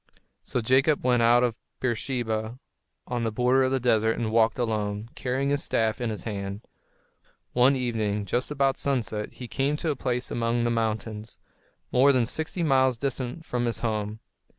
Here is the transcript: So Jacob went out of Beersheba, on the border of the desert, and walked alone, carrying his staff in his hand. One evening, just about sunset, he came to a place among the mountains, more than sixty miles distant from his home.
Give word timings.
So 0.43 0.61
Jacob 0.61 1.03
went 1.05 1.21
out 1.21 1.43
of 1.43 1.59
Beersheba, 1.79 2.57
on 3.05 3.23
the 3.23 3.31
border 3.31 3.61
of 3.61 3.71
the 3.71 3.79
desert, 3.79 4.17
and 4.17 4.31
walked 4.31 4.57
alone, 4.57 5.09
carrying 5.13 5.51
his 5.51 5.61
staff 5.63 6.01
in 6.01 6.09
his 6.09 6.23
hand. 6.23 6.61
One 7.53 7.75
evening, 7.75 8.25
just 8.25 8.49
about 8.49 8.77
sunset, 8.77 9.33
he 9.33 9.47
came 9.47 9.77
to 9.77 9.91
a 9.91 9.95
place 9.95 10.31
among 10.31 10.63
the 10.63 10.71
mountains, 10.71 11.37
more 11.91 12.11
than 12.11 12.25
sixty 12.25 12.63
miles 12.63 12.97
distant 12.97 13.45
from 13.45 13.65
his 13.65 13.81
home. 13.81 14.19